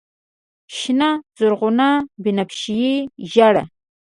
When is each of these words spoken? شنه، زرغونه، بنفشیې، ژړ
شنه، 0.77 1.09
زرغونه، 1.39 1.89
بنفشیې، 2.23 2.93
ژړ 3.31 3.55